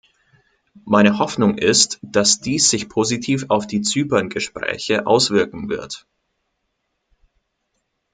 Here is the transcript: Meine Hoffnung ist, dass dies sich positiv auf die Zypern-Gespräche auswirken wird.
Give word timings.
Meine 0.83 1.19
Hoffnung 1.19 1.59
ist, 1.59 1.99
dass 2.01 2.39
dies 2.41 2.71
sich 2.71 2.89
positiv 2.89 3.45
auf 3.49 3.67
die 3.67 3.83
Zypern-Gespräche 3.83 5.05
auswirken 5.05 5.69
wird. 5.69 6.07